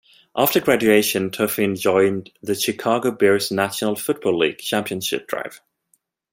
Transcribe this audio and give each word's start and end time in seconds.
After 0.35 0.59
graduation 0.59 1.29
Tuffy 1.29 1.79
joined 1.79 2.31
the 2.41 2.55
Chicago 2.55 3.11
Bears' 3.11 3.51
National 3.51 3.95
Football 3.95 4.39
league 4.39 4.57
championship 4.57 5.27
drive. 5.27 5.61